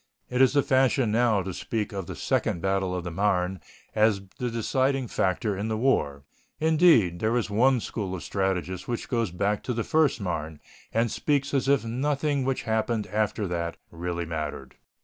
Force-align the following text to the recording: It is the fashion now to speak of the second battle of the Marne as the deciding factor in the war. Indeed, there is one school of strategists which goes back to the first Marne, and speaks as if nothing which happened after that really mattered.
It 0.31 0.41
is 0.41 0.53
the 0.53 0.63
fashion 0.63 1.11
now 1.11 1.43
to 1.43 1.53
speak 1.53 1.93
of 1.93 2.07
the 2.07 2.15
second 2.15 2.59
battle 2.59 2.95
of 2.95 3.03
the 3.03 3.11
Marne 3.11 3.61
as 3.93 4.19
the 4.39 4.49
deciding 4.49 5.07
factor 5.07 5.55
in 5.55 5.67
the 5.67 5.77
war. 5.77 6.23
Indeed, 6.59 7.19
there 7.19 7.37
is 7.37 7.51
one 7.51 7.79
school 7.79 8.15
of 8.15 8.23
strategists 8.23 8.87
which 8.87 9.07
goes 9.07 9.29
back 9.29 9.61
to 9.61 9.75
the 9.75 9.83
first 9.83 10.19
Marne, 10.19 10.59
and 10.91 11.11
speaks 11.11 11.53
as 11.53 11.67
if 11.67 11.85
nothing 11.85 12.43
which 12.45 12.63
happened 12.63 13.05
after 13.05 13.47
that 13.49 13.77
really 13.91 14.25
mattered. 14.25 14.73